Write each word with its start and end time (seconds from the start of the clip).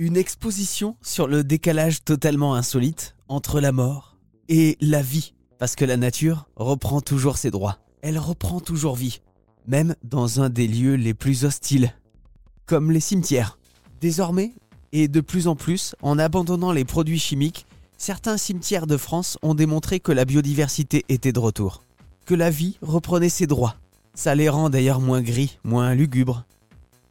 Une 0.00 0.16
exposition 0.16 0.96
sur 1.02 1.26
le 1.26 1.42
décalage 1.42 2.04
totalement 2.04 2.54
insolite 2.54 3.16
entre 3.26 3.60
la 3.60 3.72
mort 3.72 4.16
et 4.48 4.78
la 4.80 5.02
vie. 5.02 5.34
Parce 5.58 5.74
que 5.74 5.84
la 5.84 5.96
nature 5.96 6.46
reprend 6.54 7.00
toujours 7.00 7.36
ses 7.36 7.50
droits. 7.50 7.78
Elle 8.00 8.16
reprend 8.16 8.60
toujours 8.60 8.94
vie. 8.94 9.22
Même 9.66 9.96
dans 10.04 10.40
un 10.40 10.50
des 10.50 10.68
lieux 10.68 10.94
les 10.94 11.14
plus 11.14 11.44
hostiles. 11.44 11.92
Comme 12.64 12.92
les 12.92 13.00
cimetières. 13.00 13.58
Désormais, 14.00 14.52
et 14.92 15.08
de 15.08 15.20
plus 15.20 15.48
en 15.48 15.56
plus, 15.56 15.96
en 16.00 16.16
abandonnant 16.16 16.70
les 16.70 16.84
produits 16.84 17.18
chimiques, 17.18 17.66
certains 17.96 18.36
cimetières 18.36 18.86
de 18.86 18.96
France 18.96 19.36
ont 19.42 19.56
démontré 19.56 19.98
que 19.98 20.12
la 20.12 20.24
biodiversité 20.24 21.04
était 21.08 21.32
de 21.32 21.40
retour. 21.40 21.82
Que 22.24 22.36
la 22.36 22.50
vie 22.50 22.78
reprenait 22.82 23.28
ses 23.28 23.48
droits. 23.48 23.74
Ça 24.14 24.36
les 24.36 24.48
rend 24.48 24.70
d'ailleurs 24.70 25.00
moins 25.00 25.22
gris, 25.22 25.58
moins 25.64 25.92
lugubres. 25.92 26.44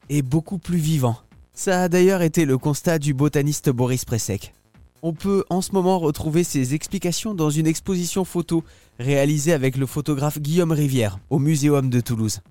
Et 0.07 0.21
beaucoup 0.21 0.57
plus 0.57 0.77
vivants. 0.77 1.17
Ça 1.59 1.81
a 1.81 1.89
d'ailleurs 1.89 2.21
été 2.21 2.45
le 2.45 2.59
constat 2.59 2.99
du 2.99 3.15
botaniste 3.15 3.71
Boris 3.71 4.05
Pressek. 4.05 4.53
On 5.01 5.13
peut 5.13 5.43
en 5.49 5.61
ce 5.61 5.71
moment 5.71 5.97
retrouver 5.97 6.43
ses 6.43 6.75
explications 6.75 7.33
dans 7.33 7.49
une 7.49 7.65
exposition 7.65 8.25
photo 8.25 8.63
réalisée 8.99 9.53
avec 9.53 9.75
le 9.75 9.87
photographe 9.87 10.39
Guillaume 10.39 10.71
Rivière 10.71 11.17
au 11.31 11.39
Muséum 11.39 11.89
de 11.89 11.99
Toulouse. 11.99 12.41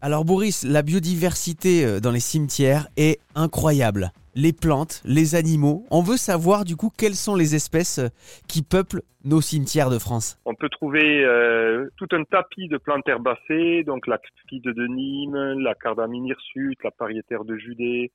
Alors 0.00 0.24
Boris, 0.24 0.64
la 0.64 0.80
biodiversité 0.80 1.84
euh, 1.84 2.00
dans 2.00 2.12
les 2.12 2.20
cimetières 2.20 2.88
est 2.96 3.18
incroyable. 3.34 4.10
Les 4.34 4.54
plantes, 4.54 5.02
les 5.04 5.34
animaux, 5.34 5.84
on 5.90 6.00
veut 6.00 6.16
savoir 6.16 6.64
du 6.64 6.76
coup 6.76 6.90
quelles 6.96 7.14
sont 7.14 7.34
les 7.34 7.54
espèces 7.54 7.98
euh, 7.98 8.08
qui 8.48 8.62
peuplent 8.62 9.02
nos 9.26 9.40
cimetières 9.40 9.90
de 9.90 9.98
France. 9.98 10.38
On 10.44 10.54
peut 10.54 10.68
trouver 10.68 11.24
euh, 11.24 11.88
tout 11.96 12.06
un 12.12 12.22
tapis 12.22 12.68
de 12.68 12.78
plantes 12.78 13.08
herbacées, 13.08 13.82
donc 13.82 14.06
la 14.06 14.18
cryptide 14.18 14.72
de 14.72 14.86
Nîmes, 14.86 15.60
la 15.60 15.74
cardamine 15.74 16.26
hirsute, 16.26 16.78
la 16.84 16.92
pariétaire 16.92 17.44
de 17.44 17.56
Judée, 17.56 18.12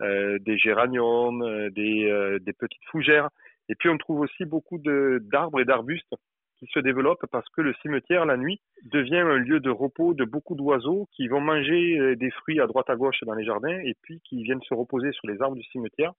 des 0.00 0.58
géraniums, 0.58 1.42
euh, 1.42 1.70
des, 1.70 2.10
euh, 2.10 2.38
des, 2.38 2.52
petites 2.52 2.84
fougères. 2.90 3.28
Et 3.68 3.74
puis 3.74 3.88
on 3.88 3.98
trouve 3.98 4.20
aussi 4.20 4.44
beaucoup 4.44 4.78
d'arbres 4.78 5.60
et 5.60 5.64
d'arbustes 5.64 6.14
qui 6.58 6.66
se 6.66 6.80
développent 6.80 7.26
parce 7.30 7.48
que 7.50 7.60
le 7.60 7.74
cimetière, 7.82 8.24
la 8.26 8.36
nuit, 8.36 8.60
devient 8.84 9.18
un 9.18 9.36
lieu 9.36 9.60
de 9.60 9.70
repos 9.70 10.14
de 10.14 10.24
beaucoup 10.24 10.56
d'oiseaux 10.56 11.06
qui 11.12 11.28
vont 11.28 11.40
manger 11.40 12.16
des 12.16 12.30
fruits 12.30 12.60
à 12.60 12.66
droite 12.66 12.90
à 12.90 12.96
gauche 12.96 13.20
dans 13.22 13.34
les 13.34 13.44
jardins 13.44 13.78
et 13.84 13.94
puis 14.02 14.20
qui 14.24 14.42
viennent 14.42 14.62
se 14.62 14.74
reposer 14.74 15.12
sur 15.12 15.28
les 15.28 15.40
arbres 15.40 15.56
du 15.56 15.62
cimetière 15.64 16.12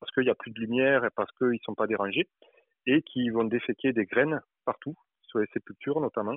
parce 0.00 0.10
qu'il 0.12 0.24
n'y 0.24 0.30
a 0.30 0.34
plus 0.34 0.50
de 0.50 0.60
lumière 0.60 1.04
et 1.04 1.10
parce 1.14 1.30
qu'ils 1.38 1.48
ne 1.48 1.64
sont 1.64 1.74
pas 1.74 1.86
dérangés 1.86 2.26
et 2.86 3.02
qui 3.02 3.30
vont 3.30 3.44
déféquer 3.44 3.92
des 3.92 4.04
graines 4.04 4.40
partout, 4.64 4.94
sur 5.22 5.38
les 5.38 5.46
sépultures 5.52 6.00
notamment. 6.00 6.36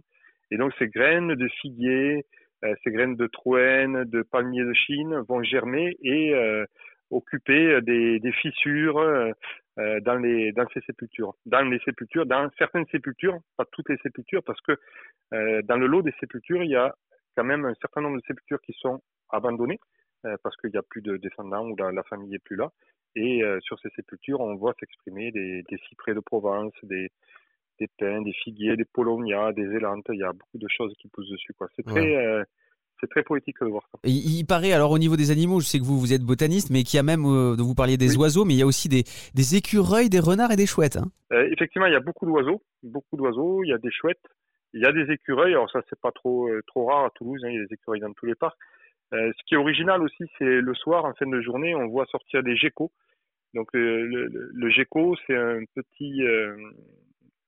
Et 0.52 0.58
donc 0.58 0.74
ces 0.78 0.88
graines 0.88 1.36
de 1.36 1.48
figuier, 1.48 2.26
euh, 2.64 2.74
ces 2.84 2.92
graines 2.92 3.16
de 3.16 3.28
troène, 3.28 4.06
de 4.06 4.22
palmier 4.24 4.64
de 4.64 4.74
Chine 4.74 5.24
vont 5.28 5.44
germer 5.44 5.98
et 6.02 6.34
euh, 6.34 6.66
occuper 7.10 7.82
des, 7.82 8.20
des 8.20 8.32
fissures 8.34 8.98
euh, 9.00 10.00
dans, 10.02 10.16
les, 10.16 10.52
dans 10.54 10.68
ces 10.74 10.82
sépultures. 10.82 11.34
Dans 11.46 11.62
les 11.62 11.80
sépultures, 11.80 12.26
dans 12.26 12.50
certaines 12.58 12.86
sépultures, 12.88 13.38
pas 13.58 13.66
toutes 13.72 13.90
les 13.90 13.98
sépultures, 13.98 14.44
parce 14.44 14.60
que 14.62 14.78
dans 15.32 15.78
le 15.78 15.88
lot 15.88 16.02
des 16.02 16.14
sépultures, 16.20 16.64
il 16.64 16.72
y 16.72 16.76
a 16.76 16.94
quand 17.36 17.44
même 17.44 17.66
un 17.66 17.76
certain 17.82 18.02
nombre 18.02 18.18
de 18.18 18.26
sépultures 18.26 18.62
qui 18.62 18.74
sont 18.74 19.02
abandonnées 19.30 19.80
parce 20.42 20.56
qu'il 20.58 20.72
n'y 20.72 20.78
a 20.78 20.84
plus 20.84 21.02
de 21.02 21.18
descendants 21.18 21.68
ou 21.68 21.76
la, 21.76 21.92
la 21.92 22.04
famille 22.04 22.30
n'est 22.30 22.40
plus 22.40 22.56
là. 22.56 22.72
Et 23.16 23.42
sur 23.62 23.80
ces 23.80 23.90
sépultures, 23.90 24.40
on 24.40 24.56
voit 24.56 24.74
s'exprimer 24.80 25.32
des, 25.32 25.64
des, 25.70 25.78
cyprès 25.90 26.14
de 26.14 26.20
Provence, 26.22 26.74
des, 26.84 27.10
des 27.80 27.88
pins, 27.98 28.22
des 28.22 28.34
figuiers, 28.34 28.76
des 28.76 28.86
polonias, 28.86 29.54
des 29.54 29.64
élantes. 29.76 30.06
Il 30.10 30.20
y 30.20 30.24
a 30.24 30.34
beaucoup 30.34 30.58
de 30.58 30.68
choses 30.70 30.94
qui 31.00 31.08
poussent 31.10 31.30
dessus. 31.30 31.54
Quoi. 31.54 31.68
C'est 31.76 31.86
très, 31.86 32.16
euh, 32.16 32.44
c'est 33.00 33.10
très 33.10 33.24
poétique 33.24 33.58
de 33.62 33.68
voir 33.68 33.84
ça. 33.92 34.00
il, 34.04 34.46
paraît, 34.46 34.74
alors 34.74 34.92
au 34.92 34.98
niveau 34.98 35.16
des 35.16 35.32
animaux, 35.32 35.60
je 35.60 35.66
sais 35.66 35.80
que 35.80 35.84
vous, 35.84 36.00
vous 36.00 36.14
êtes 36.14 36.24
botaniste, 36.24 36.70
mais 36.70 36.84
qu'il 36.84 36.98
y 36.98 37.00
a 37.00 37.04
même, 37.04 37.26
euh, 37.26 37.56
vous 37.58 37.76
parliez 37.76 37.98
des 37.98 38.18
oiseaux, 38.18 38.46
mais 38.46 38.54
il 38.54 38.60
y 38.60 38.64
a 38.64 38.66
aussi 38.66 38.90
des, 38.90 39.04
des 39.34 39.56
écureuils, 39.56 40.10
des 40.10 40.20
renards 40.20 40.52
et 40.52 40.56
des 40.56 40.66
chouettes. 40.66 40.98
Hein. 40.98 41.10
Euh, 41.32 41.48
effectivement, 41.52 41.88
il 41.88 41.94
y 41.94 41.98
a 41.98 42.00
beaucoup 42.02 42.26
d'oiseaux, 42.26 42.62
beaucoup 42.84 43.18
d'oiseaux. 43.18 43.64
Il 43.64 43.70
y 43.70 43.74
a 43.74 43.78
des 43.78 43.92
chouettes, 43.92 44.26
il 44.74 44.82
y 44.82 44.86
a 44.86 44.92
des 44.92 45.12
écureuils. 45.12 45.54
Alors 45.54 45.70
ça, 45.70 45.82
c'est 45.90 46.00
pas 46.00 46.12
trop, 46.12 46.50
trop 46.68 46.86
rare 46.86 47.06
à 47.06 47.10
Toulouse. 47.12 47.42
Hein, 47.44 47.50
il 47.50 47.56
y 47.56 47.60
a 47.60 47.66
des 47.66 47.74
écureuils 47.74 48.00
dans 48.00 48.14
tous 48.14 48.26
les 48.26 48.36
parcs. 48.36 48.58
ce 49.12 49.44
qui 49.46 49.54
est 49.56 49.58
original 49.58 50.02
aussi, 50.02 50.26
c'est 50.38 50.62
le 50.62 50.74
soir, 50.74 51.06
en 51.06 51.14
fin 51.14 51.28
de 51.28 51.42
journée, 51.42 51.76
on 51.76 51.88
voit 51.88 52.06
sortir 52.08 52.44
des 52.44 52.56
geckos. 52.56 52.92
Donc 53.54 53.70
le, 53.74 54.06
le, 54.06 54.50
le 54.54 54.70
gecko, 54.70 55.16
c'est 55.26 55.36
un 55.36 55.62
petit, 55.74 56.22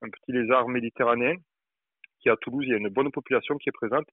un 0.02 0.08
petit 0.08 0.32
lézard 0.32 0.68
méditerranéen 0.68 1.34
qui 2.20 2.28
à 2.30 2.36
Toulouse, 2.36 2.64
il 2.66 2.70
y 2.70 2.74
a 2.74 2.78
une 2.78 2.88
bonne 2.88 3.10
population 3.10 3.56
qui 3.58 3.68
est 3.68 3.72
présente. 3.72 4.06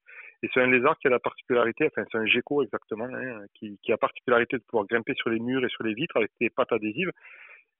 Et 0.43 0.49
c'est 0.53 0.61
un 0.61 0.67
lézard 0.67 0.97
qui 0.99 1.07
a 1.07 1.09
la 1.09 1.19
particularité, 1.19 1.87
enfin 1.87 2.07
c'est 2.11 2.17
un 2.17 2.25
gecko 2.25 2.63
exactement, 2.63 3.05
hein, 3.05 3.45
qui, 3.53 3.77
qui, 3.83 3.91
a 3.91 3.93
la 3.93 3.97
particularité 3.97 4.57
de 4.57 4.63
pouvoir 4.63 4.85
grimper 4.87 5.13
sur 5.15 5.29
les 5.29 5.39
murs 5.39 5.63
et 5.65 5.69
sur 5.69 5.83
les 5.83 5.93
vitres 5.93 6.17
avec 6.17 6.31
des 6.39 6.49
pattes 6.49 6.71
adhésives 6.71 7.11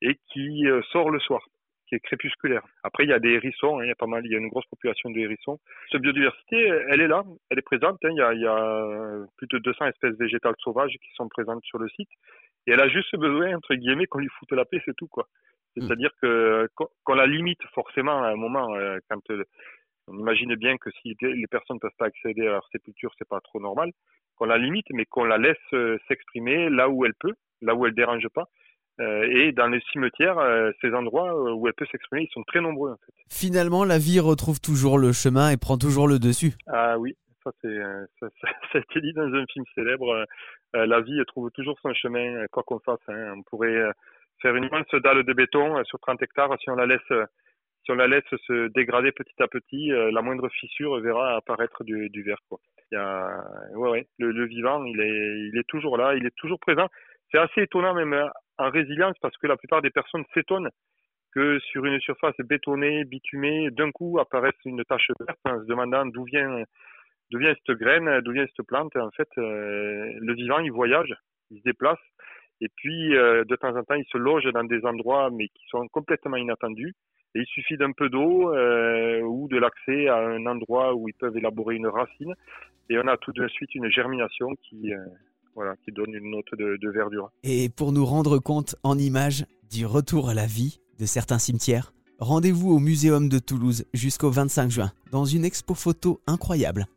et 0.02 0.18
qui 0.32 0.68
euh, 0.68 0.82
sort 0.92 1.10
le 1.10 1.20
soir, 1.20 1.42
qui 1.88 1.96
est 1.96 2.00
crépusculaire. 2.00 2.64
Après, 2.84 3.04
il 3.04 3.10
y 3.10 3.14
a 3.14 3.20
des 3.20 3.30
hérissons, 3.30 3.80
hein, 3.80 3.86
il 3.86 3.88
y 3.88 3.92
a 3.92 3.96
pas 3.96 4.08
mal, 4.08 4.26
il 4.26 4.32
y 4.32 4.36
a 4.36 4.40
une 4.40 4.50
grosse 4.50 4.66
population 4.68 5.10
de 5.10 5.20
hérissons. 5.20 5.60
Cette 5.92 6.02
biodiversité, 6.02 6.58
elle 6.90 7.02
est 7.02 7.08
là, 7.08 7.24
elle 7.50 7.60
est 7.60 7.64
présente. 7.64 7.98
Hein, 8.04 8.10
il, 8.12 8.18
y 8.18 8.22
a, 8.22 8.34
il 8.34 8.42
y 8.42 8.48
a 8.48 9.26
plus 9.38 9.48
de 9.48 9.58
200 9.60 9.88
espèces 9.88 10.18
végétales 10.18 10.56
sauvages 10.60 10.94
qui 11.02 11.10
sont 11.16 11.28
présentes 11.30 11.64
sur 11.64 11.80
le 11.80 11.88
site. 11.90 12.10
Et 12.68 12.72
elle 12.72 12.82
a 12.82 12.90
juste 12.90 13.16
besoin, 13.16 13.56
entre 13.56 13.74
guillemets, 13.76 14.08
qu'on 14.08 14.20
lui 14.20 14.30
foute 14.38 14.52
la 14.52 14.66
paix, 14.66 14.82
c'est 14.86 14.96
tout, 14.96 15.08
quoi. 15.08 15.28
Mmh. 15.78 15.82
C'est-à-dire 15.82 16.12
que 16.22 16.68
qu'on 17.04 17.14
la 17.14 17.28
limite 17.28 17.62
forcément 17.74 18.24
à 18.24 18.30
un 18.30 18.36
moment, 18.36 18.76
euh, 18.76 18.98
quand 19.10 19.22
euh, 19.30 19.44
on 20.08 20.18
imagine 20.18 20.56
bien 20.56 20.78
que 20.78 20.90
si 21.02 21.16
les 21.22 21.48
personnes 21.48 21.78
ne 21.78 21.80
peuvent 21.80 21.98
pas 21.98 22.06
accéder 22.06 22.48
à 22.48 22.52
leur 22.52 22.68
sépulture, 22.72 23.12
c'est 23.18 23.28
pas 23.28 23.40
trop 23.42 23.60
normal, 23.60 23.92
qu'on 24.36 24.46
la 24.46 24.58
limite, 24.58 24.86
mais 24.92 25.06
qu'on 25.06 25.26
la 25.26 25.38
laisse 25.38 25.58
euh, 25.74 25.98
s'exprimer 26.08 26.70
là 26.70 26.90
où 26.90 27.06
elle 27.06 27.14
peut, 27.20 27.34
là 27.62 27.76
où 27.76 27.86
elle 27.86 27.94
dérange 27.94 28.28
pas. 28.34 28.46
et 29.00 29.52
dans 29.52 29.68
les 29.68 29.82
cimetières, 29.92 30.40
ces 30.82 30.92
endroits 30.94 31.54
où 31.54 31.68
elle 31.68 31.74
peut 31.74 31.86
s'exprimer, 31.92 32.24
ils 32.24 32.34
sont 32.34 32.44
très 32.44 32.62
nombreux 32.62 32.92
en 32.92 32.98
fait. 32.98 33.14
Finalement, 33.30 33.84
la 33.84 34.00
vie 34.00 34.20
retrouve 34.20 34.60
toujours 34.60 34.98
le 34.98 35.12
chemin 35.12 35.52
et 35.52 35.58
prend 35.58 35.78
toujours 35.78 36.08
le 36.08 36.18
dessus. 36.18 36.54
Ah 36.68 36.98
oui, 36.98 37.16
ça 37.44 37.52
c'est 37.62 37.78
ça, 38.20 38.28
ça, 38.42 38.48
a 38.74 38.78
été 38.80 39.02
dit 39.02 39.14
dans 39.14 39.32
un 39.34 39.46
film 39.54 39.66
célèbre. 39.76 40.26
la 40.74 41.02
vie 41.02 41.20
trouve 41.28 41.52
toujours 41.52 41.78
son 41.82 41.94
chemin, 41.94 42.46
quoi 42.52 42.64
qu'on 42.64 42.80
fasse. 42.80 43.08
Hein. 43.08 43.34
On 43.38 43.44
pourrait 43.44 43.92
faire 44.42 44.56
une 44.56 44.66
immense 44.66 44.88
dalle 45.04 45.24
de 45.24 45.34
béton 45.34 45.78
euh, 45.78 45.84
sur 45.86 46.00
30 46.00 46.22
hectares. 46.22 46.56
Si 46.60 46.70
on 46.70 46.76
la 46.76 46.86
laisse, 46.86 47.00
euh, 47.12 47.26
si 47.88 47.92
on 47.92 47.96
la 47.96 48.08
laisse 48.08 48.24
se 48.46 48.68
dégrader 48.74 49.14
petit 49.14 49.42
à 49.42 49.48
petit, 49.48 49.94
euh, 49.94 50.12
la 50.12 50.22
moindre 50.22 50.50
fissure 50.50 51.00
verra 51.00 51.38
apparaître 51.38 51.86
du, 51.86 52.10
du 52.10 52.22
verre. 52.22 52.42
Il 52.92 52.96
y 52.96 52.98
a, 52.98 53.42
ouais, 53.76 54.08
le, 54.20 54.46
vivant, 54.46 54.84
il 54.84 55.00
est, 55.00 55.48
il 55.48 55.58
est 55.58 55.68
toujours 55.68 55.98
là, 55.98 56.14
il 56.16 56.26
est 56.26 56.36
toujours 56.36 56.60
présent. 56.60 56.88
C'est 57.32 57.38
assez 57.38 57.62
étonnant 57.62 57.94
même 57.94 58.30
en 58.58 58.70
résilience 58.70 59.16
parce 59.22 59.38
que 59.38 59.48
la 59.48 59.56
plupart 59.56 59.82
des 59.82 59.90
personnes 59.90 60.26
s'étonnent 60.34 60.70
que 61.34 61.60
sur 61.60 61.86
une 61.86 62.00
surface 62.02 62.36
bétonnée, 62.40 63.06
bitumée, 63.06 63.70
d'un 63.72 63.92
coup 63.92 64.20
apparaisse 64.20 64.56
une 64.66 64.84
tache 64.84 65.12
verte 65.18 65.40
en 65.46 65.62
se 65.62 65.66
demandant 65.68 66.06
d'où 66.06 66.26
vient, 66.26 66.64
d'où 67.32 67.40
vient 67.40 67.56
cette 67.56 67.78
graine, 67.78 68.20
d'où 68.20 68.34
vient 68.34 68.46
cette 68.48 68.68
plante. 68.68 68.96
En 68.98 69.12
fait, 69.12 69.30
le 69.38 70.34
vivant, 70.34 70.60
il 70.60 70.72
voyage, 70.72 71.14
il 71.52 71.60
se 71.60 71.64
déplace 71.64 72.00
et 72.62 72.70
puis, 72.76 73.16
euh, 73.16 73.44
de 73.46 73.56
temps 73.56 73.76
en 73.76 73.84
temps, 73.84 73.96
ils 73.96 74.08
se 74.12 74.18
logent 74.18 74.52
dans 74.52 74.64
des 74.64 74.84
endroits, 74.86 75.30
mais 75.32 75.48
qui 75.48 75.64
sont 75.70 75.88
complètement 75.90 76.38
inattendus. 76.38 76.94
Et 77.36 77.42
il 77.42 77.46
suffit 77.46 77.78
d'un 77.78 77.92
peu 77.92 78.10
d'eau 78.10 78.54
euh, 78.54 79.22
ou 79.22 79.48
de 79.48 79.58
l'accès 79.58 80.08
à 80.08 80.18
un 80.18 80.46
endroit 80.48 80.96
où 80.96 81.08
ils 81.08 81.14
peuvent 81.14 81.38
élaborer 81.38 81.76
une 81.76 81.88
racine. 81.88 82.34
Et 82.90 82.98
on 82.98 83.08
a 83.08 83.18
tout 83.18 83.32
de 83.32 83.48
suite 83.48 83.76
une 83.76 83.92
germination 83.92 84.48
qui, 84.64 84.94
euh, 84.94 84.98
voilà, 85.54 85.76
qui 85.84 85.92
donne 85.92 86.14
une 86.14 86.32
note 86.32 86.52
de, 86.58 86.78
de 86.78 86.90
verdure. 86.90 87.30
Et 87.44 87.70
pour 87.70 87.92
nous 87.92 88.06
rendre 88.06 88.40
compte 88.40 88.76
en 88.84 88.98
images 88.98 89.46
du 89.70 89.86
retour 89.86 90.30
à 90.30 90.34
la 90.34 90.46
vie 90.46 90.80
de 91.00 91.06
certains 91.06 91.38
cimetières, 91.38 91.94
rendez-vous 92.18 92.72
au 92.72 92.80
Muséum 92.80 93.30
de 93.30 93.38
Toulouse 93.38 93.86
jusqu'au 93.94 94.32
25 94.32 94.72
juin 94.72 94.92
dans 95.12 95.26
une 95.26 95.46
expo 95.46 95.76
photo 95.76 96.22
incroyable. 96.26 96.88